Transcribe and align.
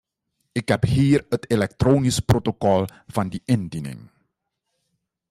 Ik 0.51 0.67
heb 0.67 0.83
hier 0.83 1.25
het 1.29 1.51
elektronisch 1.51 2.19
protocol 2.19 2.85
van 3.07 3.29
die 3.29 3.41
indiening. 3.45 4.09